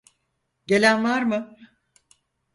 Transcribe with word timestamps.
Gelen 0.67 1.03
var 1.03 1.21
mı? 1.23 1.55